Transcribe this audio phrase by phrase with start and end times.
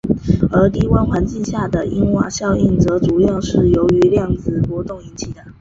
[0.49, 5.43] 而低温环境下的因瓦效应则主要是由于量子波动引起的。